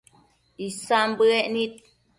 Isan 0.67 1.09
bëec 1.17 1.47
nid 1.53 1.73